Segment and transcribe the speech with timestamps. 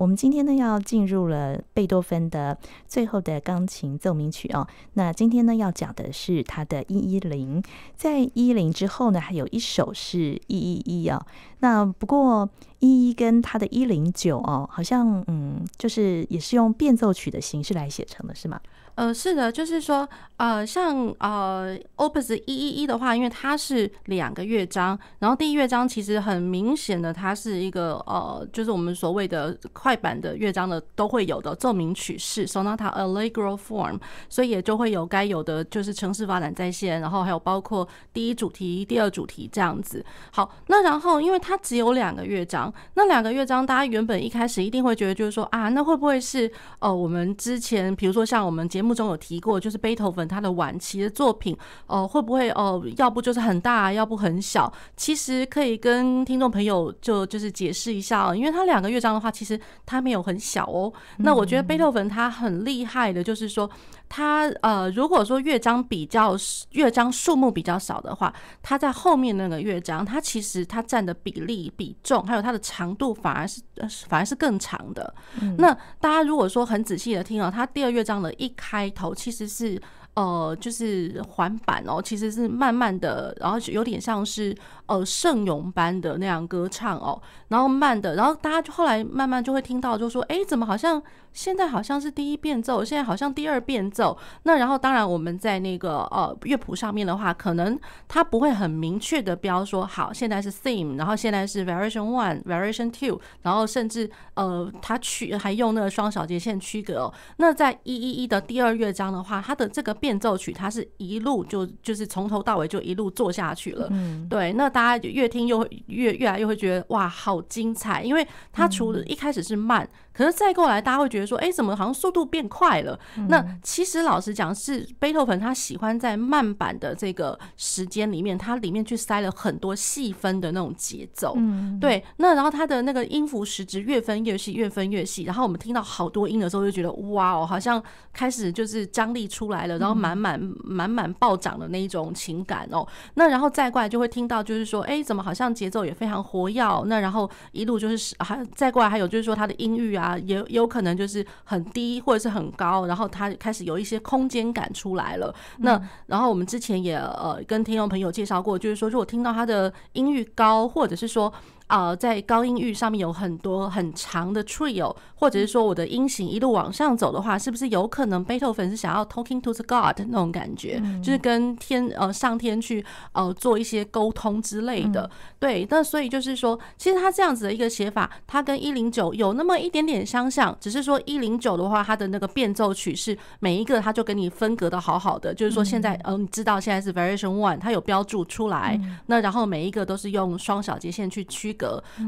[0.00, 2.56] 我们今天呢要进入了贝多芬的
[2.88, 4.66] 最后的钢琴奏鸣曲哦。
[4.94, 7.62] 那今天呢要讲的是他的一一零，
[7.96, 11.22] 在一一零之后呢还有一首是一一一哦。
[11.58, 12.48] 那不过
[12.78, 18.58] 一一跟他的一零九哦，好像嗯就是也是用变奏曲的形式来写成的，是吗？
[19.00, 40.04] 呃，是的，就是说，呃，像呃，Opus 一一一的话，因为它是两个乐章，然后第一乐章其实很明显的，它是一个呃，就是我们所谓的快板的乐章的都会有的奏鸣曲式，Sonata Allegro form，所以也就会有该有的就是城市发展在线，然后还有包括第一主题、第二主题这样子。
[40.30, 48.89] 好，那然后因为它只有两个乐章，那两个乐章大家原本一开始一定会觉得就是说啊，那会不会是呃，我们之前比如说像我们节目。
[48.94, 51.54] 中有提过，就是贝多芬他的晚期的作品，
[51.86, 54.72] 哦、呃，会不会哦、呃，要不就是很大，要不很小？
[54.96, 60.92] 其实可以跟听众朋友就就是解释一下哦，因为他两个乐章的话，其实他没有很小哦。
[61.18, 63.70] 那我觉得贝多芬他很厉害的，就是说。
[64.10, 66.36] 它呃，如果说乐章比较
[66.72, 68.30] 乐章数目比较少的话，
[68.60, 73.62] 它在后面那个乐章，它其实它占的比例比重，还有它的长度反而是
[74.08, 75.14] 反而是更长的。
[75.40, 75.54] 嗯。
[75.56, 79.80] 那大家如果说很仔细的听哦，它第二乐章的一开头其实是。
[80.14, 84.54] 呃，就是环板哦，其实是慢慢的，然后有点像是
[84.90, 91.00] 呃圣咏般的那样歌唱哦，然后慢的，然后大家就后来慢慢就会听到，就说，哎，怎么好像
[91.32, 94.18] 现在好像是第一变奏，现在好像第二变奏。
[94.42, 107.14] 那然后当然我们在那个呃乐谱上面的话，可能它不会很明确的标说，好，现在是 theme，然后现在是 variation one、variation two，然后甚至呃它区还用那个双小节线区隔哦。
[107.36, 119.88] 那在一一一的第二乐章的话，它的这个变奏曲，它是一路就就是从头到尾就一路做下去了，嗯，对，那大家越听又会越越来越会觉得哇，好精彩，因为它除了一开始是慢。
[120.12, 122.98] 可是再过来，大家会觉得说，哎、欸，怎么好像速度变快了？
[123.16, 131.34] 嗯、那其实老实讲，是贝多芬他喜欢在慢板的这个时间里面，它里面去塞了很多细分的那种节奏。
[131.36, 132.04] 嗯，对。
[132.16, 135.22] 那然后它的那个音符时值越分越细，越分越细。
[135.22, 137.82] 然后我们听到好多音的时候，就觉得哇哦，好像
[138.12, 142.86] 开始就是张力出来了，然后满满满满暴涨的那一种情感哦。
[143.14, 146.84] 那然后再过来就会听到，就是说，哎、欸，怎么好像节奏也非常活跃？
[146.86, 149.99] 那然后一路就是还再过来，还有就是说它的音域啊。
[150.18, 155.34] 也有可能就是很低或者是很高，然后它开始有一些空间感出来了。
[155.58, 161.32] 那然后我们之前也呃跟听众朋友介绍过，就是说如果听到它的音域高，或者是说。
[161.70, 175.02] 啊、呃，在高音域上面有很多很长的 trio，或者是说我的音型一路往上走的话，是不是有可能贝多芬是想要 talking to the God 那种感觉，嗯、就是跟天呃上天去呃做一些沟通之类的？
[175.02, 191.56] 嗯、对，那所以就是说，其实他这样子的一个写法，他跟一零九有那么一点点相像，只是说一零九的话，它的那个变奏曲是每一个它就跟你分隔的好好的，就是说现在嗯、呃，你知道现在是 variation one，它有标注出来，嗯、那然后每一个都是用双小节线去区。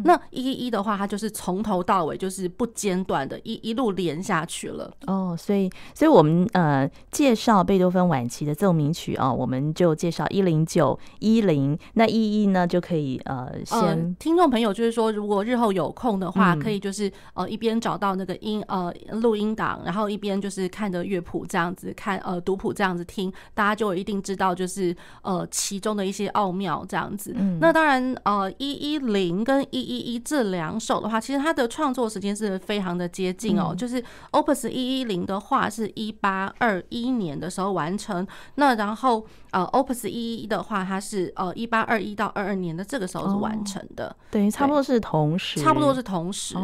[0.04, 4.90] 那一一一的话，它就是从头到尾就是不间断的一一路连下去了。
[5.06, 27.34] 哦，所以，所以我们呃介绍贝多芬晚期的奏鸣曲啊、哦，我们就介绍一零九一零，那一一呢就可以呃先、呃、听众朋友就是说，如果日后有空的话，可以就是呃一边找到那个音呃录音档，然后一边就是看着乐谱这样子看呃读谱这样子听，大家就一定知道就是呃其中的一些奥妙这样子。
[27.36, 29.41] 嗯，那当然呃一一零。
[29.42, 33.74] 跟一一一这两首的话，其实它的创作时间是非常的接近哦。
[33.74, 38.26] 就是 Opus 一一零的话，是一八二一年的时候完成。
[38.56, 46.56] 那然后呃，Opus 一一一的话，它是呃一八二一到二二年的这个时候是完成的，等于，差不多是同时，差不多是同时。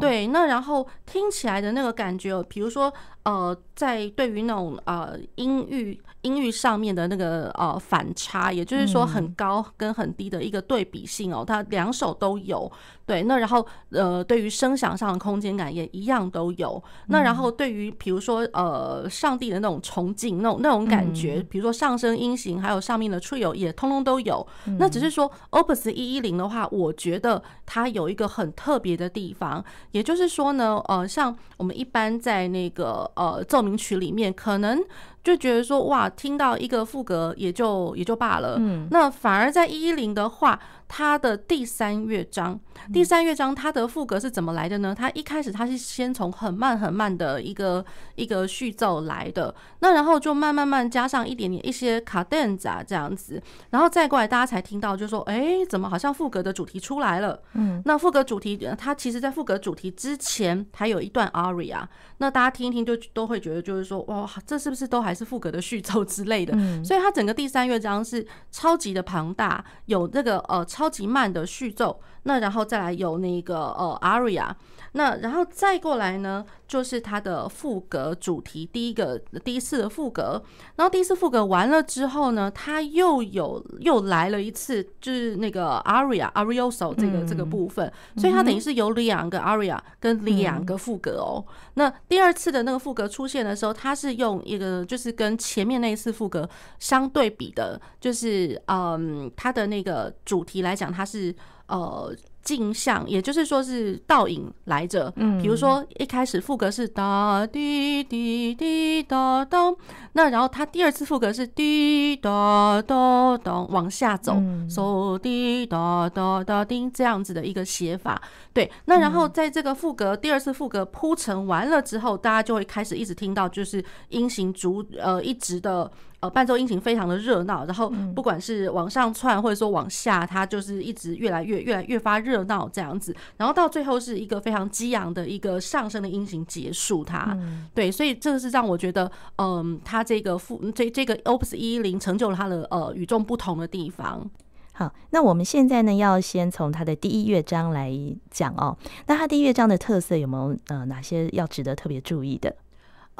[0.00, 2.92] 对，那然后听起来的那个感觉，比如说
[3.24, 6.00] 呃，在对于那种呃音域。
[6.22, 12.70] 音域上面的那个呃反差，也就是说很高跟很低的一个对比性哦，它两首都有。
[13.10, 16.80] 对，那然后呃，对于声响上的空间感也一样都有。
[17.08, 24.46] 那然后对于比如说呃，上帝的那种崇敬那种那种感觉，比如说上升音型，还有上面的 trio 也通通都有。
[24.78, 34.80] 那只是说 Opus 一一零的话，我觉得它有一个很特别的地方，也就是说呢，呃，像我们一般在那个呃奏鸣曲里面，可能
[35.24, 38.54] 就觉得说哇，听到一个副歌也就也就罢了。
[38.60, 40.60] 嗯，那反而在一一零的话，
[40.92, 42.58] 它的第三乐章，
[42.92, 44.92] 第三乐章它的副歌是怎么来的呢？
[44.92, 47.84] 它一开始它是先从很慢很慢的一个
[48.16, 53.40] 一个序奏来的，那然后就慢慢慢加上一点点一些卡顿啊这样子，
[53.70, 57.40] 然后再过来大家才听到，就说哎，怎么好像副歌的主题出来了？
[57.54, 61.86] 嗯，那副歌主题它其实在副歌主题之前还有一段 aria，
[62.18, 66.52] 那大家听一听就都会觉得就是说哇，这是不是都还是副歌的序奏之类的？
[66.56, 74.48] 嗯，所以它整个第三乐章是超级的庞大，有那个呃超超级慢的序奏，那然后再来有那个呃 aria。
[74.92, 80.42] 那然后再过来呢，就是它的副歌主题，第一个第一次的副歌，
[80.76, 91.44] 然后第一次副歌完了之后呢，它又有又来了一次，就是那个 aria arioso 这个这个部分，所以它等于是有两个 aria 跟两个副歌哦。
[91.74, 96.48] 那第二次的那个副歌出现的时候，它是用一个就是跟前面那一次副歌
[96.78, 101.34] 相对比的，就是嗯，它的那个主题来讲，它是
[101.68, 102.12] 呃。
[102.42, 105.12] 镜像，也就是说是倒影来着。
[105.16, 109.76] 嗯，比如说一开始副歌是哒滴滴滴哒咚，
[110.12, 114.34] 那然后它第二次副歌是滴哒哒咚往下走，
[114.68, 118.20] 嗖滴哒哒哒叮这样子的一个写法。
[118.52, 125.90] 对，那然后在这个副歌第二次副歌铺陈完了之后，大家就会开始一直听到就是音型逐呃一直的。
[126.20, 137.34] 呃，伴奏音型非常的热闹，然后不管是往上窜或者说往下，它就是一直越来越、越来越发热闹这样子，然后到最后是一个非常激昂的一个上升的音型结束它。
[137.74, 144.30] 对，所以这个是让我觉得，嗯，它这个副这这个 Opus 一一零成就了它的呃与众不同的地方。
[144.72, 147.90] 好，那我们现在呢要先从它的第一乐章来
[148.30, 148.76] 讲哦。
[149.06, 152.54] 那它第一乐章的特色有没有呃哪些要值得特别注意的？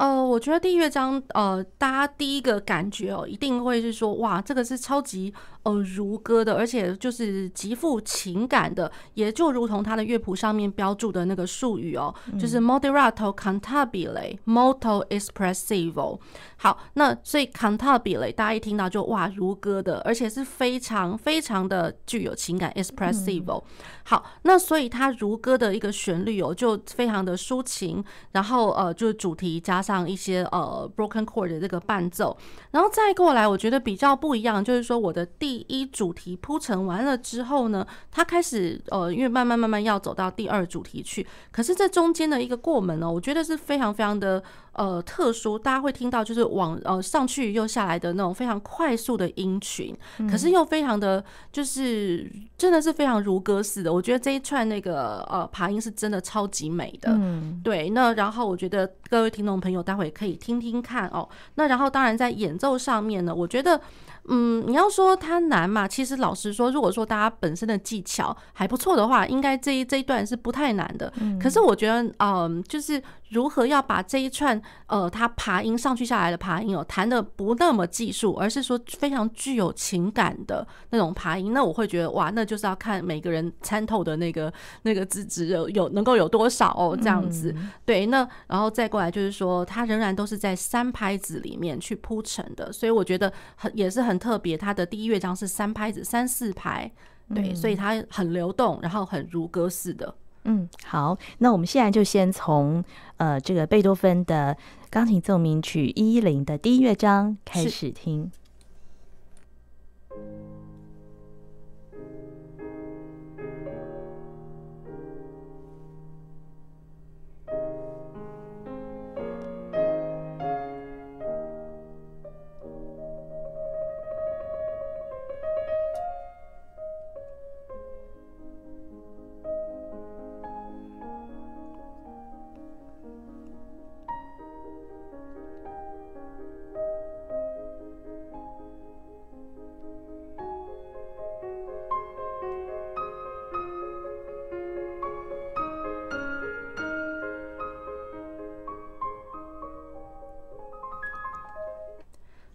[0.01, 5.31] 呃，我觉得第一乐章，呃，大家第一个感觉哦，一定会是说，哇，这个是超级
[5.61, 16.17] 呃如歌的，而且就是极富情感的，也就如同它的乐谱上面标注的那个术语哦，就是 moderato cantabile molto espressivo。
[16.57, 23.61] 好，那所以 cantabile 大家一听到就哇如歌的，而且是非常非常的具有情感 espressivo。
[24.05, 29.90] 好，那所以它如歌的一个旋律哦，就非常的抒情，然后呃，就是主题加上。
[29.91, 32.35] 上一些呃 broken chord 的这个伴奏，
[32.71, 44.41] 然后再过来，我觉得比较不一样，就是说我的第一主题铺陈完了之后呢，它开始呃，因为慢慢慢慢要走到第二主题去，可是这中间的一个过门呢，我觉得是非常非常的。
[44.73, 49.95] 呃，特殊，大家会听到就是往呃上去又下来的那种非常快速的音群，
[50.29, 53.91] 可是又非常的，就是真的是非常如歌似的。
[53.91, 57.89] 我觉得这一串那个呃爬音是真的超级美的，嗯，对。
[57.89, 61.27] 那然后我觉得各位听众朋友待会可以听听看哦。
[61.55, 63.79] 那然后当然在演奏上面呢，我觉得。
[64.25, 65.87] 嗯，你要说它难嘛？
[65.87, 71.11] 其实老实说，如果说大家本身的技巧还不错的话，应该这一这一段是不太难的。
[71.41, 84.53] 可是我觉得，嗯，就是如何要把这一串呃，它爬音上去下来的爬音哦，弹的不那么技术，而是说非常具有情感的那种爬音，那我会觉得哇，那就是要看每个人参透的那个
[84.83, 87.53] 那个资质有有能够有多少哦，这样子。
[87.85, 94.10] 对，那然后再过来就是说，它仍然都是在三拍子里面去铺陈的，所以我觉得很也是很。
[94.11, 96.91] 很特别，它的第一乐章是三拍子，三四拍，
[97.33, 100.13] 对，所以它很流动，然后很如歌似的。
[100.43, 102.83] 嗯，好，那我们现在就先从
[103.15, 104.57] 呃这个贝多芬的
[104.89, 108.29] 钢琴奏鸣曲一一零的第一乐章开始听。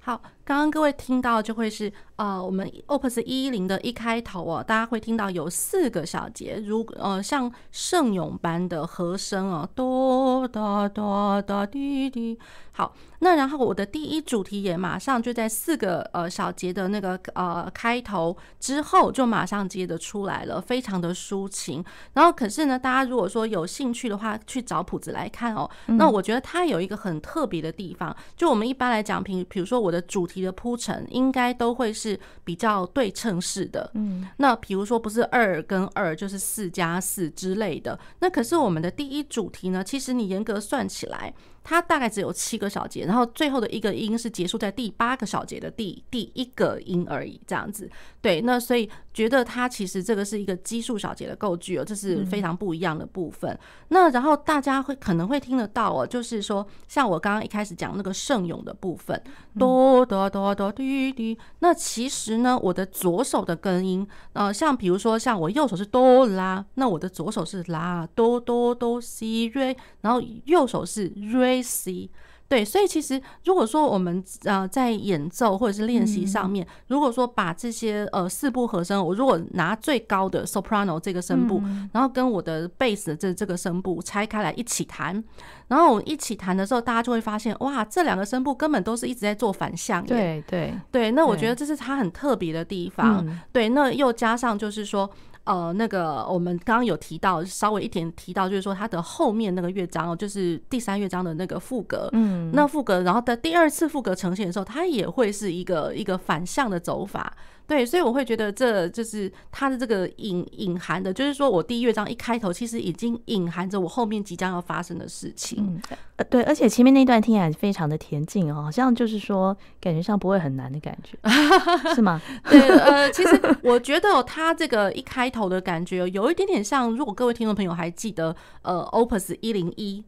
[0.06, 12.38] 好，刚刚各位听到就会是呃，我们 Opus 一一零的一开头哦，大家会听到有四个小节，如呃像圣咏般的和声哦，哆哆哆哆滴滴。
[12.72, 21.82] 好，那然后我的第一主题也马上就在四个呃小节的那个呃开头之后就马上接着出来了，非常的抒情。
[22.12, 25.68] 然后可是呢，大家如果说有兴趣的话，去找谱子来看哦。
[25.86, 32.05] 那我觉得它有一个很特别的地方，就我们一般来讲，比比如说我的主题的铺陈，应该都会是
[32.44, 33.90] 比较对称式的。
[33.94, 37.98] 嗯，那比如说不是二跟二，就是四加四之类的。
[38.20, 41.32] 那可是我们的第一主题呢，其实你严格算起来。
[41.68, 47.90] 它大概只有七个小节，然后最后的一个音是结束在第八个小节的第第一个音而已，这样子。
[48.20, 53.50] 对，那所以觉得它其实这个是一个奇数小节的构句哦，这是非常不一样的部分。
[53.50, 53.58] 嗯、
[53.88, 59.20] 那然后大家会可能会听得到哦，就是说像我刚刚一开始讲那个圣咏的部分，
[59.58, 61.36] 哆哆哆哆滴滴。
[61.58, 71.55] 那其实呢，我的左手的根音，呃，像比如说像我右手是哆啦，那我的左手是啦哆哆哆西瑞，然后右手是瑞。
[71.62, 72.10] C
[72.48, 81.60] 对，所以其实如果说我们呃在演奏或者是练习上面，如果说把这些呃四部和声，我如果拿最高的 soprano 这个声部，
[81.92, 85.24] 然后跟我的 bass 的这这个声部拆开来一起弹，
[85.66, 90.06] 然后我们一起弹的时候，大家就会发现哇，这两个声部根本都是一直在做反向。
[90.06, 93.26] 对对对，那我觉得这是它很特别的地方。
[93.50, 95.10] 对，那又加上就是说。
[95.46, 107.32] 呃，那个我们刚刚有提到，稍微一点提到，就是说它的后面那个乐章哦，就是第三乐章的那个副歌，嗯，那副歌，然后在第二次副歌呈现的时候，它也会是一个一个反向的走法。
[107.66, 115.58] 对，所以我会觉得这就是它的这个隐隐含的，就是说我第一乐章一开头，其实已经隐含着我后面即将要发生的事情。
[115.60, 115.82] 嗯，
[116.16, 121.18] 呃，对，而且前面那段听起来非常的恬静哦，好像就是说感觉上不会很难的感觉，
[121.94, 122.22] 是吗？
[122.48, 130.04] 对，呃，其实我觉得它这个一开头的感觉有一点点像，如果各位听众朋友还记得，呃，Opus 一零一。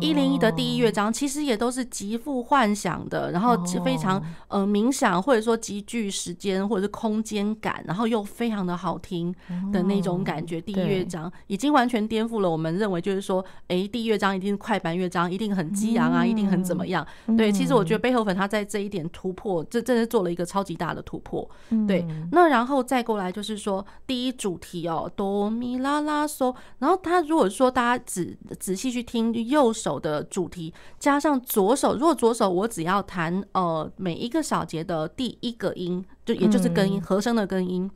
[0.00, 9.34] 一零一的第一乐章其实也都是极富幻想的，然后非常呃冥想，或者说极具时间或者是空间感，然后又非常的好听
[9.72, 10.60] 的那种感觉。
[10.60, 17.04] 第一乐章已经完全颠覆了我们认为就是说，哎，第一乐章一定是快板乐章，一定很激昂啊，一定很怎么样？
[17.36, 21.48] 对，其实我觉得贝多芬他在这一点突破，这真的做了一个超级大的突破。
[21.88, 29.71] 对，那然后再过来就是说第一主题哦，哆咪啦啦嗦，然后他如果说大家仔仔细去听右。
[29.72, 37.90] 手的主题加上左手，如果左手我只要弹呃每一个小节的第一个音，就也就是根音和声的根音，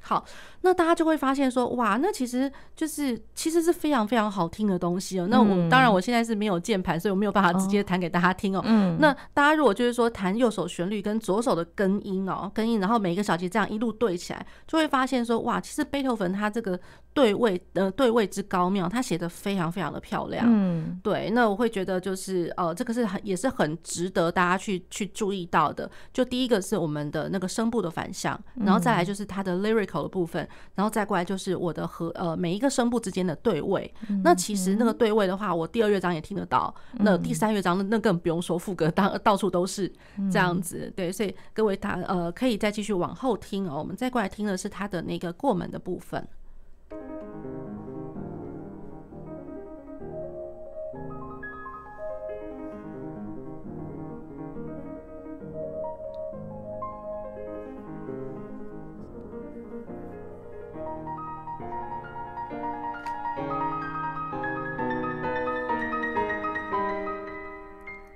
[0.00, 0.24] 好。
[0.66, 5.26] 那大家就会发现说，哇，那其实就是其实是非常非常好听的东西哦。
[5.28, 8.62] 那我当然我现在是没有键盘，所以我没有办法直接弹给大家听哦。
[8.64, 8.96] 嗯。
[8.98, 16.80] 那大家如果就是说弹右手旋律跟左手的根音哦，根音，然后每一个小节这样一路对起来，就会发现说，哇，其实贝多芬他这个
[17.14, 20.44] 对位呃对位之高妙，他写的非常非常的漂亮。
[20.46, 21.00] 嗯。
[21.02, 25.90] 对，那我会觉得就是呃这个是很也是很值得大家去去注意到的。
[26.12, 30.46] 就第一个是我们的那个声部的反向，然后再来就是它的 lyrical 的部分。
[30.74, 33.94] 然后再过来就是我的和呃每一个声部之间的对位，
[34.24, 39.90] 那其实那个对位的话，我第二乐章也听得到，那第三乐章那那更不用说，副歌当到处都是
[40.32, 46.26] 这样子，对，所以各位他呃可以再继续往后听哦，我们再过来听的是他的那个过门的部分。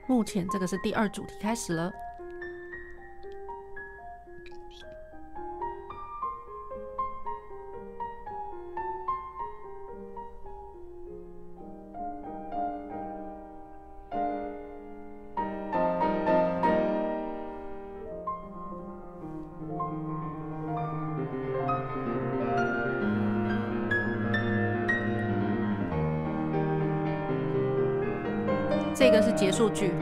[0.09, 1.93] 目前这个是第二主题开始了。
[28.99, 29.93] 这个是结束句。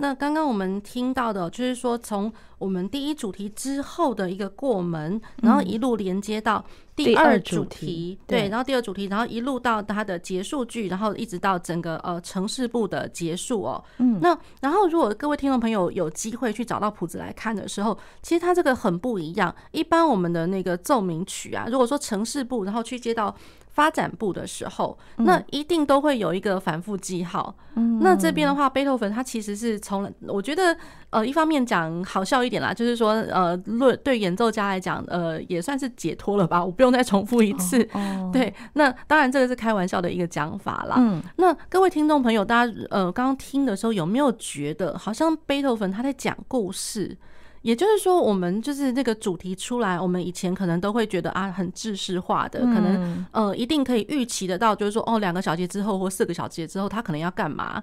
[0.00, 6.64] 那刚刚我们听到的，就是说从我们第一主题之后的一个过门，然后一路连接到
[6.96, 13.82] 第二主题，对，然后第二主题，然后一路到它的结束句，然后一直到整个呃城市部的结束哦。
[13.98, 19.54] 嗯，那然后如果各位听众朋友有机会去找到谱子来看的时候，其实它这个很不一样。
[19.70, 23.34] 一般我们的那个奏鸣曲啊，如果说城市部，然后去接到。
[23.70, 27.54] 发展部的时候，那一定都会有一个反复记号。
[27.76, 30.76] 嗯，那这边的话，贝多芬他其实是从，我觉得，
[31.10, 37.82] 呃，一方面讲好笑一点啦，就是说，呃，论对演奏家来讲，呃，也算是解脱了吧，我不用再重复一次。
[37.92, 40.96] 哦，对，那当然这个是开玩笑的一个讲法啦。
[40.98, 47.16] 嗯，那各位听众朋友，大家呃刚刚听的时候有没有觉得，好像贝多芬他在讲故事？
[47.62, 57.82] 也就是说，我们就是那个主题出来，我们以前可能都会觉得啊，很制式化的，可能呃，一定可以预期得到，就是说哦，两个小节之后或四个小节之后，他可能要干嘛？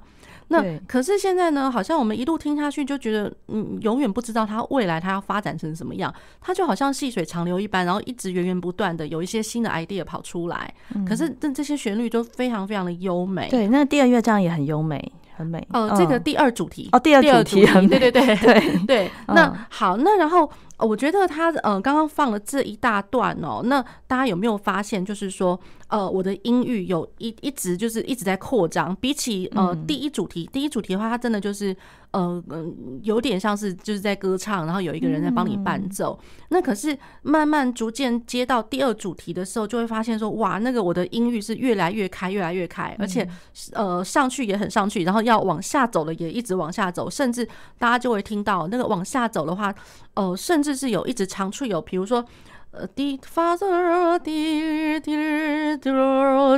[0.50, 10.74] 那可是现在呢，好像我们一路听下去，就觉得嗯，永远不知道它未来它要发展成什么样，它就好像细水长流一般，然后一直源源不断的有一些新的 idea 跑出来。
[11.08, 13.50] 可是这这些旋律都非常非常的优美。
[13.50, 15.12] 对，那第二乐章也很优美。
[15.38, 19.12] 很美哦，这个第二主题哦，第二主题，对对对 对对。
[19.28, 31.76] 那好，那然后我觉得他呃刚刚放了这一大段哦，那大家有没有发现，就是说呃我的音域有一一直就是一直在扩张，比起呃第一主题，第一主题的话，它真的就是。
[32.12, 36.18] 呃嗯，有点像是就是在歌唱，然后有一个人在帮你伴奏。
[36.22, 43.28] 嗯、那可是慢慢逐渐接到第二主题的时候，就会发现说，哇，那个我的音域是越来越开，越来越开，而且
[43.74, 47.46] 呃上去也很上去，然后要往下走了也一直往下走，甚至
[47.78, 49.76] 大家就会听到那个往下走的话，
[50.16, 52.26] 哦，甚至是有一直长处有，比如说
[52.72, 55.92] 呃滴发嗦滴滴滴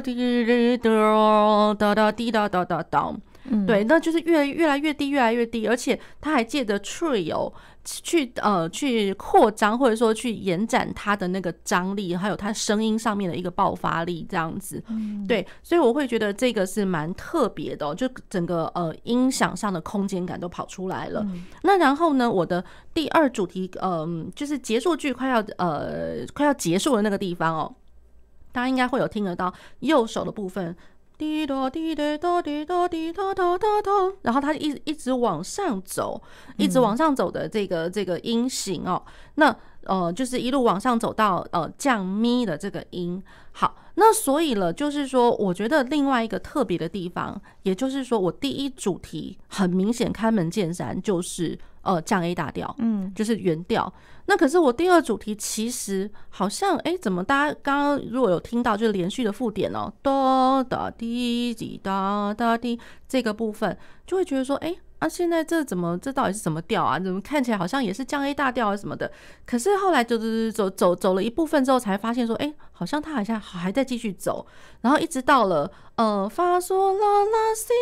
[0.01, 2.83] 滴滴哆哒哒滴哒哒哒
[3.49, 3.65] 哒。
[3.65, 7.51] 对，那就是越越来越低，越来越低，而且他还借着 trio
[7.83, 14.83] 去呃去扩张，或者说去延展他的那个张力，还有他声音上面的一个爆发力，这样子。
[15.25, 21.25] 对，所以我会觉得这个是蛮特别的，就整个呃音响上的空间感都跑出来了。
[21.63, 22.61] 那然后呢，我的
[22.93, 27.73] 第二主题，嗯，就是结束句快要呃快要结束的那个地方哦，
[28.51, 30.75] 大家应该会有听得到右手的部分。
[31.17, 36.21] 滴答滴答答滴答滴答答答答，然后它一一直往上走，
[36.57, 39.01] 一直往上走的这个这个音型哦，
[39.35, 39.55] 那
[39.85, 43.21] 呃就是一路往上走到呃降咪的这个音。
[43.51, 53.91] 好，那所以了，就是说，我觉得另外一个特别的地方，也就是说，我第一主题很明显开门见山就是呃降 A 大调，嗯，就是原调。
[54.25, 64.67] 那可是我第二主题其实好像哎、欸，怎么大家刚刚如果有听到就是连续的附点哦，哆哒滴滴哒哒滴这个部分，就会觉得说哎。
[64.67, 65.95] 欸啊，现在这怎么？
[65.99, 66.97] 这到底是什么调啊？
[66.99, 69.11] 怎么看起来好像也是降 A 大调啊什么的？
[69.45, 74.45] 可是后来走走走走走了一部分之后，才发现说，哎，好像他好像还在继续走，
[74.81, 77.73] 然后一直到了呃发嗦啦啦西，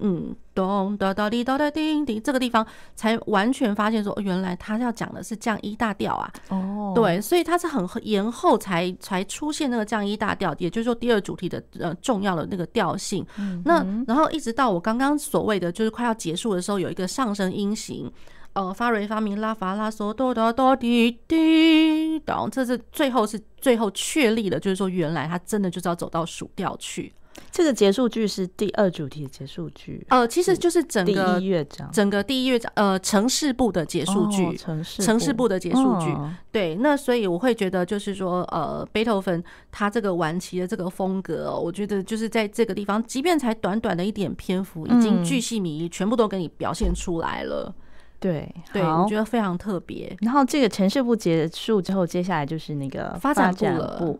[0.00, 6.32] 嗯，咚哒哒滴哒哒叮叮这个地方，才完全发现说，原来他要讲的是降一大调啊。
[6.48, 13.24] 哦，对，所以他是很延后才才出现那个降一大调，也就是说第二主题的呃重要的那个调性。
[13.38, 16.50] 嗯，那然后一直到我刚刚所谓的就是快要结束。
[16.50, 18.10] 的时候有一个上升音型，
[18.52, 27.12] 呃，发瑞发明拉法拉嗦哆哆哆滴滴，咚这是最后是最后确立的，就是说原来他真的就是要走到属调去。
[27.52, 36.14] 这个结束句是第二主题的结束句，呃，其实就是整个第一乐章，整个第一乐章，呃，城市部的结束句，城市城市部的结束句，
[36.52, 47.72] 对，那所以我会觉得就是说，呃，贝多芬他这个晚期的这个风格，我觉得就是在这个地方，即便才短短的一点篇幅，已经巨细靡遗，全部都给你表现出来了。
[48.20, 50.14] 对，对，我觉得非常特别。
[50.20, 54.18] 然后这个城市部结束之后，接下来就是那个发展部了。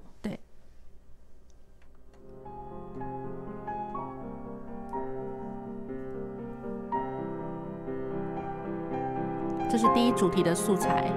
[9.70, 11.12] 这是第一主题的素材。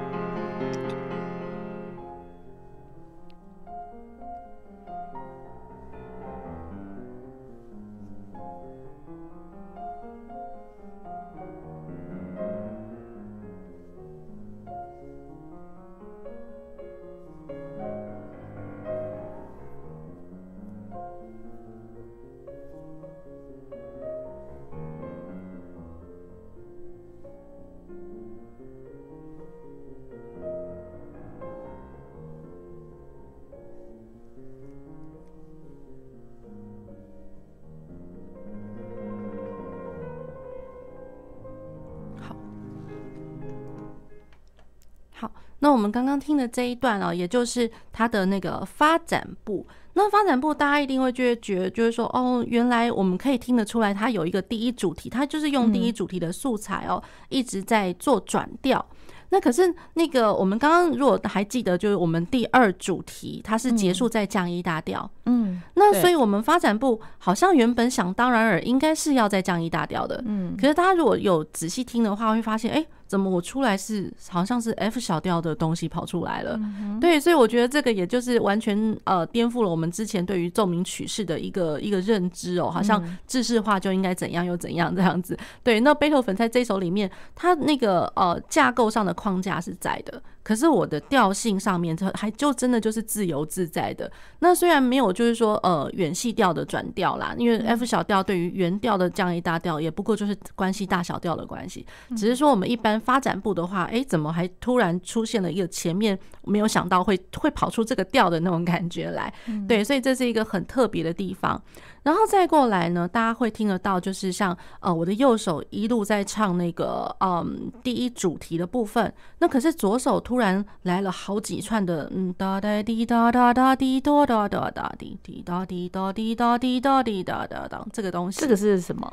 [45.63, 49.65] 那我们刚刚听的这一段哦，也就是它的那个发展部。
[49.93, 58.85] 那发展部大家一定会觉得，就是说，哦，原来我们可以听得出来，它有一个第一主题，它就是用第一主题的素材哦，一直在做转调。
[59.29, 65.09] 那可是那个，我们刚刚如果还记得，就是我们第二主题，它是结束在降一大调。
[65.27, 70.21] 嗯，那所以我们发展部好像原本想当然尔，应该是要在降一大调的。
[70.25, 72.85] 嗯，可是大家如果有仔细听的话，会发现，哎。
[73.13, 76.57] 怎么我出来是好像是 F 小调的东西跑出来了？
[76.57, 85.37] 嗯、对，所以我觉得这个也就是完全呃颠覆了我们之前对于奏鸣曲式的一个一个认知哦，好像制式化就应该怎样又怎样这样子。
[85.61, 90.19] 对，那贝多芬在这首里面，他那个呃架构上的框架是在的。
[90.43, 94.11] 可是我的调性上面，这还就真的就是自由自在的。
[94.39, 101.85] 那虽然没有就是说呃远细调的转调啦，因为 F 小调对于原调的降 A 大调，也不过就是关系大小调的关系。
[102.17, 109.33] 只是说我们一般发展部的话，哎，怎么还突然出现了一个前面没有想到会会跑出这个调的那种感觉来？
[109.67, 111.61] 对，所以这是一个很特别的地方。
[112.03, 129.09] 然后再过来呢，大家会听得到，就是像呃，我的右手一路在唱那个嗯第一主题的部分，那可是左手突然来了好几串的嗯哒哒滴哒哒哒滴哒哒哒哒滴滴哒滴哒滴哒滴哒滴哒哒哒这个东西，这个是什么？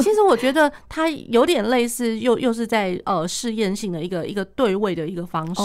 [0.00, 5.62] 其实我觉得它有点类似，又又是在呃试验性的一个一个对位的一个方式。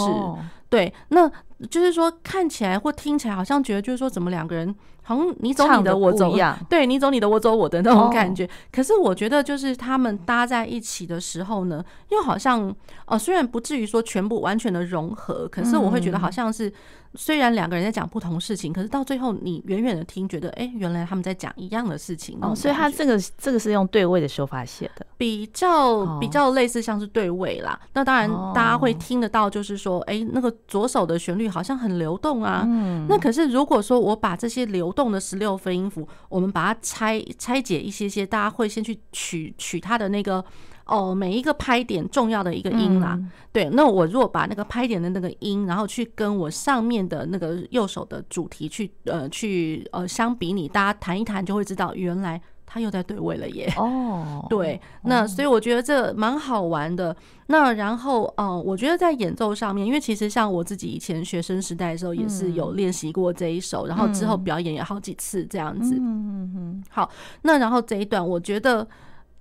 [0.70, 1.30] 对，那
[1.68, 4.74] 就是说看起来或听起来好像觉得就是说怎么两个人。
[5.02, 6.36] 好像你走你的，我走，
[6.68, 8.48] 对，你走你的，我走我的那种感觉。
[8.70, 12.72] 可是我觉得，就是他们搭在一起的时候呢，又好像
[13.06, 16.72] 哦，虽然不至于说全部完全的融合，可是我会觉得好像是。
[17.14, 22.54] 虽然两个人在讲不同事情，可是到最后你远远的听，觉得哎、欸，原来他们在讲一样的事情哦。
[22.54, 27.78] 所以他这个这个是用对位的手法写的，比较比较类似像是对位啦。
[27.94, 32.64] 那当然大家会听得到，就是说，哎、欸，那个左手的旋律好像很流动啊。
[32.66, 33.06] 嗯。
[33.08, 40.44] 那可是如果说我把这些流动的十六分音符，我们把它拆拆解一些些，大家会先去取取它的那个。
[40.90, 43.70] 哦，每一个拍点重要的一个音啦，嗯、对。
[43.70, 53.72] 那我如果把那个拍点的那个音，然后去跟我上面的那个右手的主题去呃去呃相比拟，大家谈一谈就会知道，原来他又在对位了耶。
[53.76, 54.80] 哦，对。
[55.04, 57.16] 那所以我觉得这蛮好玩的。
[57.46, 65.94] 那然后呃，我觉得在演奏上面，因为其实像我自己以前学生时代的时候，也是有练习过这一首，嗯、然后之后表演也好几次这样子。
[65.94, 66.84] 嗯嗯嗯。
[66.90, 67.08] 好，
[67.42, 68.84] 那然后这一段我觉得。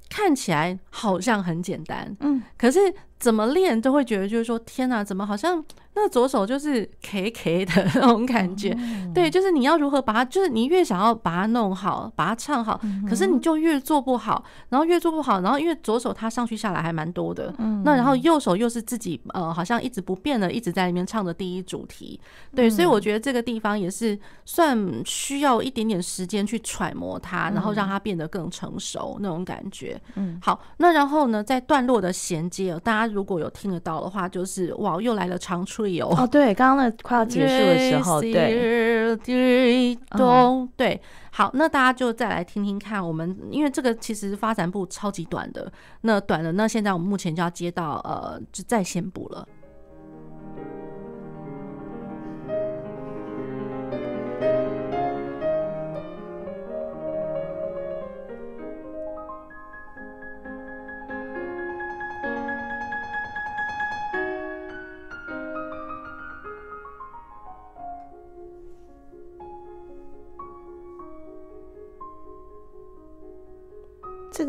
[0.09, 2.79] 看起来好像很简单，嗯，可是
[3.19, 5.63] 怎么练都会觉得就是说，天哪，怎么好像。
[5.95, 8.77] 那左手就是 K K 的 那种感觉，
[9.13, 12.79] 对，就是你要如何把它，就是你越想要把它弄好，把它唱好，
[13.09, 17.53] 可是你就越做不好，然后越做不好，然后因为左手它上去下来还蛮多的，
[17.83, 22.17] 那然后右手又是自己呃好像一直不变的一直在里面唱的第一主题，
[22.55, 29.99] 对，所以我觉得这个地方也是算需要一点点时间去揣摩它，然后让它变得更成熟那种感觉。
[30.15, 35.93] 嗯，好，那然后呢，在段落的衔接，大家如果有听得到的话，就是哇，又来了长吹。
[35.93, 49.47] 有哦，对，刚刚那快要结束的时候， 对，咚，对，好，那大家就再来听听看，我们因为这个其实发展部超级短的，那短的，那现在我们目前就要接到呃，就再先补了。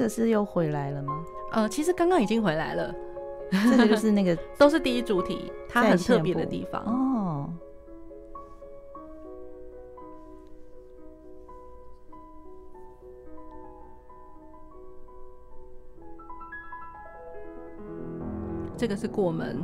[0.00, 1.24] 个是又回来了吗？
[1.52, 2.94] 呃，其实刚刚已经回来了。
[3.50, 7.52] 这个就是那个 都是第一主题，它很特别的地方哦。
[18.76, 19.60] 这个是过门。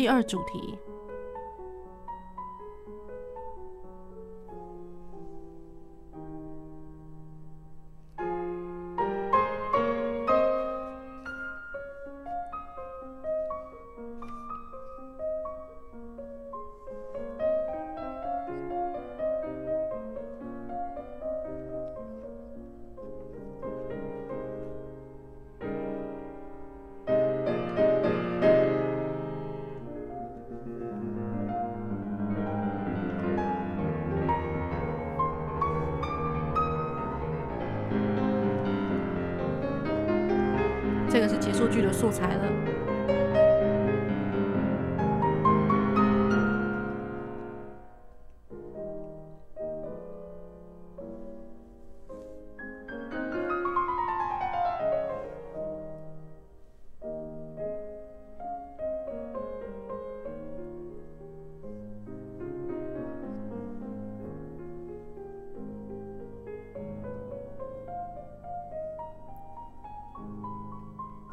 [0.00, 0.89] 第二主题。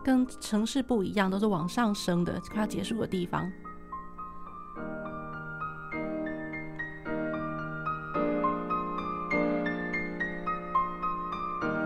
[0.08, 3.52] 跟城市不一样，都是往上升的，快要结束的地方。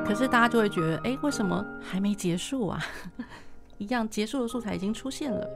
[0.06, 2.80] 可是大家就会觉得，哎，为什么还没结束啊？
[3.80, 5.50] 一样结束的素材已经出现了。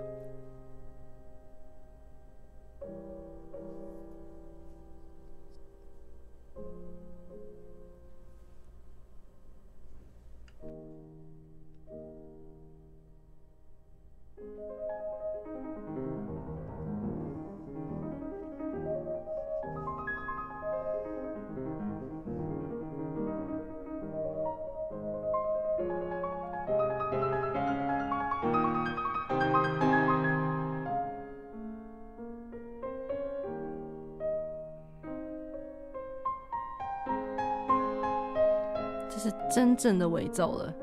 [39.20, 40.74] 是真正的尾奏了。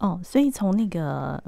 [0.00, 1.42] 哦，所以从那个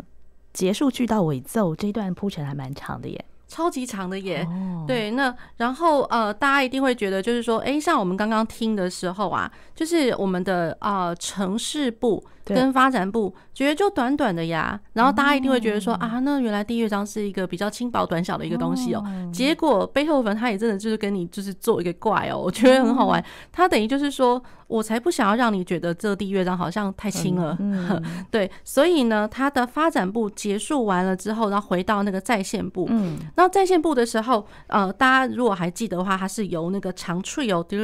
[0.52, 3.24] 结束句到尾奏这一段铺陈还蛮长的耶。
[3.46, 4.46] 超级长的耶
[4.80, 4.86] ，oh.
[4.86, 16.02] 对，那然后呃，大家一定会觉得就是说，哎，像我们刚刚听的时候啊，就是我们的呃城市部跟发展部，觉得就短短的呀，然后大家一定会觉得说、oh.
[16.02, 19.32] 啊，那原来第一乐章是一个比较轻薄短小的一个东西哦、喔，oh.
[19.32, 24.42] 结果贝多芬他也真的就是跟你就是做一个怪哦、喔，我觉得很好玩，他等于就是说。
[24.70, 37.76] 我才不想要让你觉得这第一乐章好像太轻了，嗯， 对，所以呢，它的发展部结束完了之后，然后回到那个在线部，嗯，然后再现部的时候，呃，大家如果还记得的话，它是由那个长 trio 嘟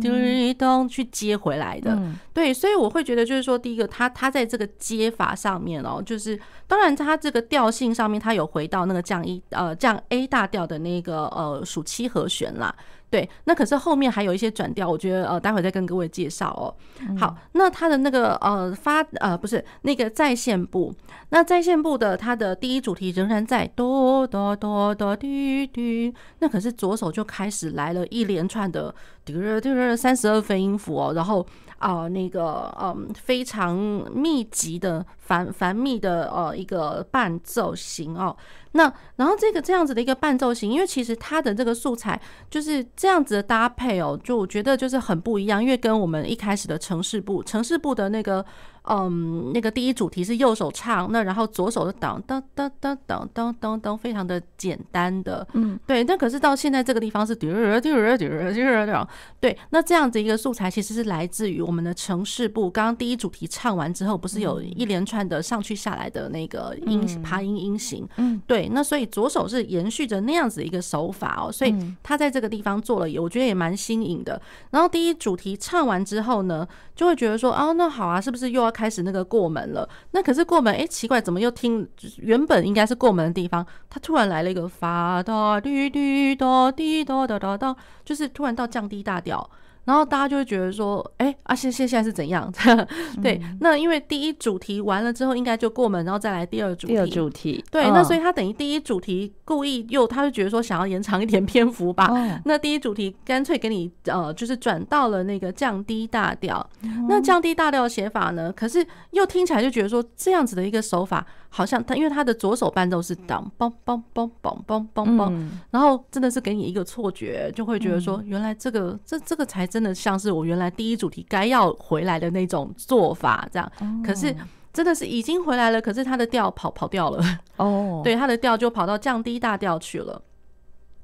[0.00, 1.98] 嘟咚去接回来的，
[2.32, 12.74] 对，所以我会觉得就是说，第一个，它它在这个接法上面哦，就是当然它这个调性上面，它有回到那个降一呃降 A 大调的那个呃属七和弦啦。
[13.10, 16.72] 对，那可是后面还有一些转调，我觉得呃，待会再跟各位介绍哦。
[17.18, 20.94] 好，那它的那个呃发呃不是那个在线部，
[21.30, 28.94] 那在线部的它的第一主题仍然在哆哆哆哆滴滴，那可是左手就开始来了一连串的
[29.24, 31.44] 滴滴滴三十二分音符哦，然后。
[31.80, 33.74] 啊、呃，那个嗯，非常
[34.14, 38.36] 密集的繁繁密的呃一个伴奏型哦。
[38.72, 48.44] 那然后这个这样子的一个伴奏型，因为其实它的这个素材就是这样子的搭配哦，就我觉得就是很不一样，因为跟我们一开始的城市部城市部的那个。
[48.84, 56.02] 嗯，那个第一主题是右手唱，那然后左手的当当当当当当当当，非常的简单的，嗯，对。
[56.04, 59.06] 那可是到现在这个地方是嘟嘟嘟嘟嘟，
[59.40, 59.56] 对。
[59.70, 68.68] 那这样子一个素材其实是来自于我们的城市部，刚刚第一主题唱完之后，不是有一连串的上去下来的那个音爬音音型，嗯，对。
[68.72, 74.40] 那所以左手是延续着那样子一个手法哦，所以他在这个地方做了，我觉得也蛮新颖的。
[74.70, 89.50] 然后第一主题唱完之后呢，就会觉得说，哦，那好啊，是不是又要开始那个过门了，那可是过门，哎、奇怪，怎么又听原本应该是过门的地方，他突然来了一个发哆滴滴哆滴哆哒哒哒，就是突然到降低大调。
[89.84, 92.52] 然后大家就会觉得说，哎、欸，啊，现现现在是怎样？
[93.22, 96.92] 对，那因为第一主题完了之后，应该就过门，然后再来第二主题。
[96.92, 102.06] 第二主题，对，哦、那所以他等于第一主题故意又，他就觉得说想要延长一点篇幅吧。
[102.06, 106.64] 哦、那第一主题干脆给你呃，就是转到了那个降低大调。
[106.82, 108.52] 嗯、那降低大调的写法呢？
[108.52, 119.80] 可是又听起来就觉得说这样子的一个手法，好像他因为他的左手伴奏是当梆梆梆梆梆梆梆，然后真的是给你一个错觉，就会觉得说原来这个这这个才真。
[119.80, 123.72] 的像是我原来第一主题该要回来的那种做法，这样。
[124.04, 124.36] 可是
[124.74, 127.24] 真的是已经回来了，可是他的调跑跑掉了。
[127.56, 130.20] 哦， 对，他的调就跑到降低大调去了。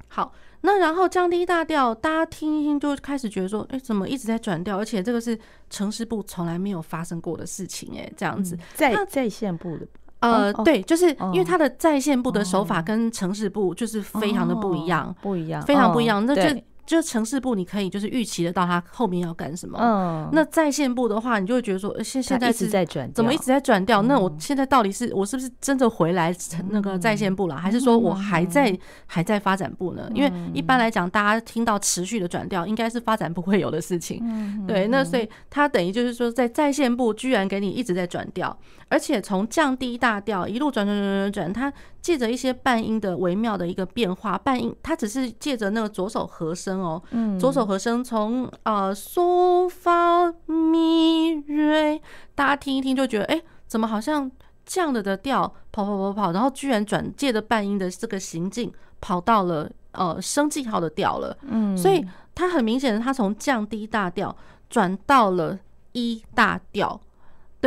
[0.09, 0.31] 好，
[0.61, 4.77] 那然后降低大调，大家听一听就开始觉得说，哎，怎么一直在转调？
[4.77, 5.39] 而且这个是
[5.71, 8.59] 城市部从来没有发生过的事情，哎，这样子。
[8.75, 9.87] 在在线部的，
[10.33, 16.25] 呃，对，就是因为他的在线部的手法跟城市部就是非常的不一样，不一样，非常不一样。
[16.25, 16.62] 那就。
[16.87, 19.79] 就城市部，你可以就是预期得到它后面要干什么。
[19.81, 24.03] 嗯，那在线部的话，你就会觉得说，现现在一直在转，怎么一直在转调？
[24.03, 26.35] 那我现在到底是我是不是真的回来
[26.70, 30.09] 那个在线部了，还是说我还在还在发展部呢？
[30.14, 34.22] 因为一般来讲，大家听到持续的转调，应该是发展部会有的事情。
[34.66, 38.57] 对，那所以他等于就是说，在在线部居然给你一直在转调，
[38.88, 41.72] 而且从降低大调一路转转转转转，它
[42.07, 47.03] 借着一些半音的微妙的一个变化，半音它只是借着那个左手和声哦，
[47.37, 52.01] 左手和声从呃嗦发咪瑞，
[52.37, 54.31] 大家听一听就觉得，哎，怎么好像
[54.64, 64.37] 降了的调跑跑跑跑，然后居然转借着半音的这个行进跑到了呃升记号的调了，嗯，所以它很明显的，它从降低大调
[64.71, 65.59] 转到了
[65.90, 67.01] 一大调。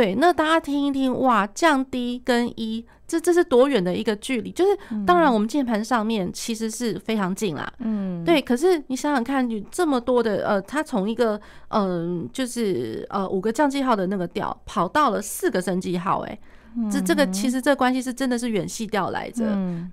[0.00, 4.50] 对，那大家听一听，哇，降低跟一这这是多远的一个距离？
[4.50, 4.70] 就是
[5.06, 8.40] 当然，我们键盘上面其实是非常近啦，嗯，对。
[8.40, 16.38] 可是你想想看，你这么多的呃，它从一个嗯、呃，就是呃五个降记号的那个调，跑到了四个升记号，哎，
[16.90, 19.44] 这这个其实这关系是真的是远系调来着。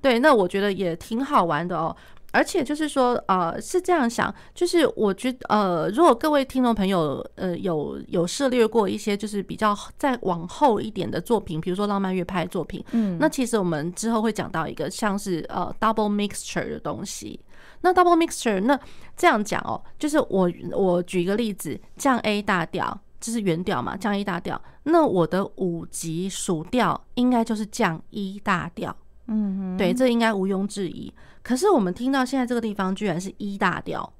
[0.02, 1.94] 对，那我觉得也挺好玩的哦。
[2.32, 17.40] 而且就是说，呃，是这样想，就是我觉得，呃，如果各位听众朋友，呃，有有涉猎过一些就是比较再往后一点的作品，比如说浪漫乐派作品，嗯，那其实我们之后会讲到一个像是呃 double mixture 的东西。
[17.82, 18.78] 那 double mixture，那
[19.16, 28.96] 这样讲哦，就是我我举一个例子，降 A 大调，这是原调嘛，降 A 大调，那我的五级属调应该就是降一大调。
[29.28, 31.14] 嗯，对，这应该毋庸置疑。
[31.48, 34.12] 可是我们听到现在这个地方居然是一大调，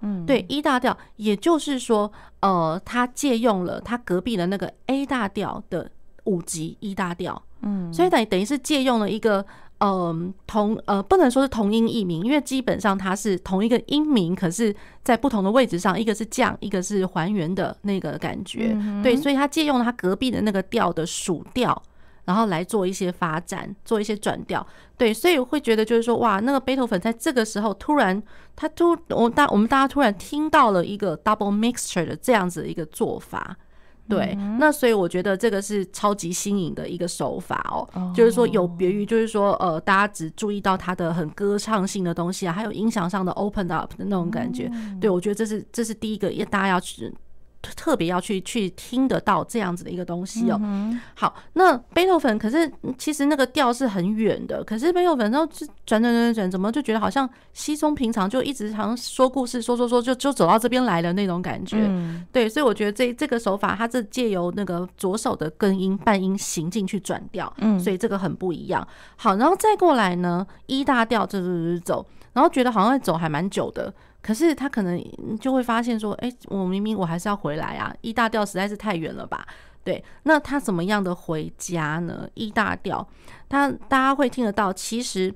[0.00, 5.88] 嗯，对一大调，也就是说，呃，他借用了他隔壁的那个 A 大调的
[6.24, 9.46] 五级一大调，嗯，所以等于等于是借用了一个，
[9.78, 21.80] 嗯、呃，同呃不能说是同音异名，因为基本上它是同一个音名，可是在不同的位置上，一个是降，一个是还原的那个感觉，嗯、对，所以他借用了他隔壁的那个调的属调。
[22.24, 24.64] 然后来做一些发展，做一些转调，
[24.96, 28.22] 对，所以会觉得就是说，哇，那个贝多芬在这个时候突然，
[28.54, 33.56] 他突我大我们大家突然听到了一个 double mixture 的这样子的一个做法，
[34.08, 38.12] 对，嗯、那所以我觉得这个是超级新颖的一个手法哦，哦。
[38.14, 47.12] 就是说有别于就是说呃，大家只注意到它的很歌唱性的东西啊，还有音响上的 open up 的那种感觉，嗯、对我觉得这是这是第一个，也大家要去。
[47.76, 50.60] 特别要去去听得到这样子的一个东西哦。
[51.14, 55.46] 好，那贝多芬可是其实那个调是很远的，可是贝多芬然后
[55.86, 61.88] 转转转转，怎么就觉得好像稀松平常，就一直好像说故事说说说就就走到这边来的那种感觉。
[62.32, 68.86] 对，所以我觉得这这个手法，它是借由那个左手的根音半音行进去转调，嗯，所以这个很不一样。
[69.16, 73.92] 好，然后再过来呢一大调走走走走，然后觉得好像走还蛮久的。
[74.22, 75.04] 可是他可能
[75.40, 79.44] 就会发现说，哎，我明明我还是要回来啊一大调实在是太远了吧？
[79.84, 83.04] 对，那他怎么样的回家呢一大调，
[83.48, 85.34] 他大家会听得到，其实，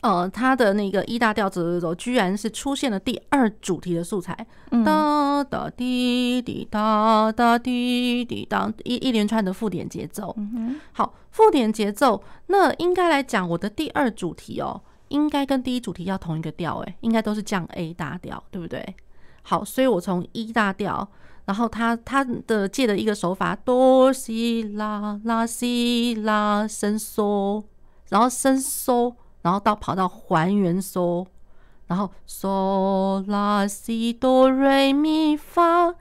[0.00, 4.36] 呃，他的那个一大调走走走，居然是出现了第二主题的素材，
[4.84, 10.36] 哒哒滴滴哒哒滴滴当一一连串的附点节奏。
[10.92, 14.82] 好，附点节奏，那应该来讲，我的第二主题哦。
[15.08, 18.94] 应该跟第一主题要同一个调，诶，应该都是降 A 大调，对不对？
[19.42, 21.08] 好，所以我从 E 大调，
[21.44, 27.62] 然后他他的借的一个手法，哆西拉拉西拉升嗦，
[28.08, 31.26] 然后升嗦，然后到跑到还原嗦，
[31.86, 35.94] 然后嗦拉西哆瑞咪发，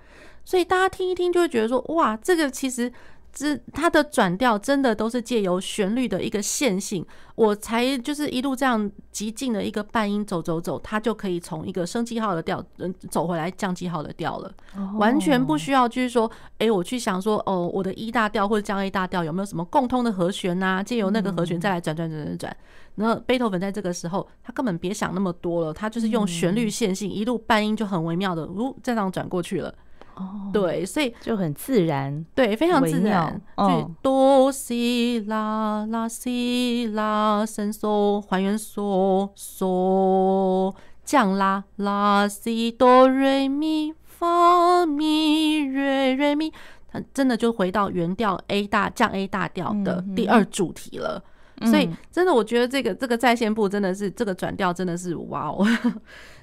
[0.43, 2.91] 所以大家听一听就会觉得说，哇，这个其实。
[3.35, 14.49] 这它的转调真的都是借由旋律的一个线性，我才就是一路这样极尽的一个半音走走走，它就可以从一个升记号的调嗯走回来降记号的调了，
[14.97, 20.81] 完全不需要就是说，哎，我去想说哦，我的一大调或者降 A 大调有没有什么共通的和弦呐？
[20.81, 22.57] 借由那个和弦再来转转转转转。
[22.95, 29.75] 然后贝多芬在这个时候，他根本别想那么多了，他就是用旋律线性一路半音就很微妙的，呜这样转过去了。
[30.15, 33.41] 哦，对，所以就很自然，对，非常自然。
[33.57, 40.73] 就哆西拉拉西拉升嗦还原嗦嗦
[41.03, 46.51] 降拉拉西哆瑞咪发咪瑞瑞咪，
[46.89, 51.21] 它真的就回到原调 A 大降 A 大调的第二主题了。
[51.63, 55.65] 所以真的，我觉得这个这个在线部真的是这个转调真的是哇哦。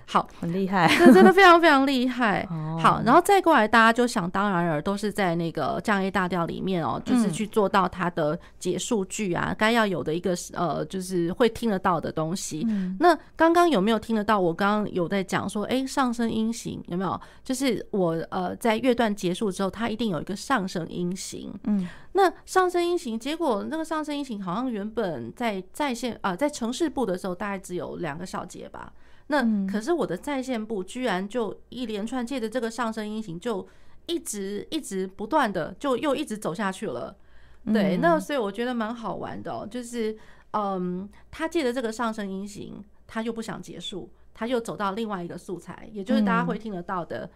[0.06, 2.46] 好，很厉害，这真的非常非常厉害。
[2.50, 12.64] 哦、好，然后再过来，大家就想当然尔都是在那个降 A 大调里面哦，就是去做到它的结束句啊，该、嗯、要有的一个呃，就是会听得到的东西。
[12.68, 14.38] 嗯、那刚刚有没有听得到？
[14.38, 17.20] 我刚刚有在讲说，哎，上升音型有没有？
[17.44, 21.52] 就是我呃，在乐段结束之后，它一定有一个上升音型。
[21.64, 28.92] 嗯，那上升音型，结果那个上升音型好像原本在在线啊、呃，在城市部的时候，大概只有两个小节吧。
[29.32, 33.66] 那可是我的在线部居然就一连串借着这个上升音型，就
[34.04, 37.16] 一直一直不断的就又一直走下去了。
[37.64, 40.14] 对，那所以我觉得蛮好玩的哦，就是
[40.50, 47.30] 嗯，他借着这个上升音型，他又不想结束，他又走到另外一个素材，也就是大家会听得到的，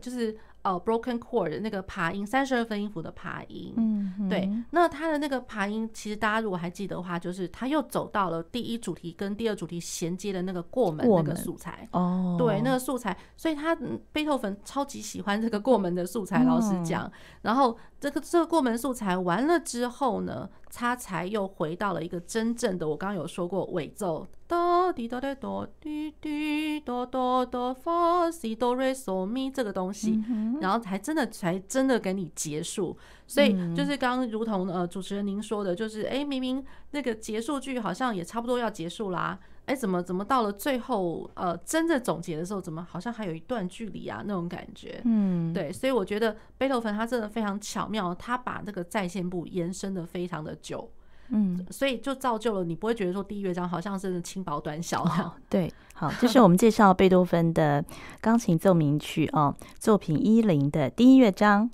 [0.00, 0.36] 就是。
[0.64, 13.76] 哦、uh，broken chord 的那个爬音，三十二分音符的爬音，嗯，对，那它的那个爬音，其实大家如果还记得的话，就是它又走到了第一主题跟第二主题衔接的那个过门那个素材，哦，对，那个素材，所以他
[14.10, 17.10] 贝多芬超级喜欢这个过门的素材，老实讲，
[17.42, 24.26] 然后这个这个过门素材完了之后呢，他才又回到了一个真正的，我刚刚有说过尾奏。
[24.46, 30.22] 哆滴哆哆哆滴滴哆哆哆发西哆瑞嗦咪这个东西，
[30.60, 32.94] 然后才真的才真的给你结束。
[33.26, 45.00] 所以就是刚刚如同呃主持人您说的，就是哎明明那个结束句好像也差不多要结束啦，哎怎么怎么到了最后呃真的总结的时候，怎么好像还有一段距离啊那种感觉。
[45.04, 50.90] 嗯，对，所以我觉得贝多芬他真的非常巧妙，他把这个在线部延伸的非常的久。
[51.28, 55.10] 嗯，所以就造就了你不会觉得说第一乐章好像是轻薄短小的。
[55.10, 55.32] 哦。
[55.48, 57.82] 对，好，这是我们介绍贝多芬的
[58.20, 61.70] 钢琴奏鸣曲哦，作品一零的第一乐章。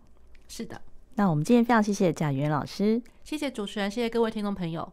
[0.47, 0.81] 是的，
[1.17, 4.93] 那我们今天非常谢谢贾元老师，谢谢主持人，谢谢各位听众朋友。